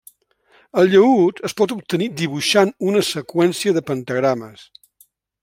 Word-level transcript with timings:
El 0.83 0.87
llaüt 0.93 1.41
es 1.49 1.55
pot 1.61 1.73
obtenir 1.75 2.07
dibuixant 2.23 2.73
una 2.93 3.05
seqüència 3.11 3.75
de 3.79 3.85
pentagrames. 3.93 4.67